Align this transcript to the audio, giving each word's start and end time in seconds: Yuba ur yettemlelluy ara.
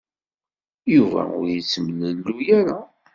Yuba 0.95 1.21
ur 1.39 1.45
yettemlelluy 1.55 2.47
ara. 2.59 2.77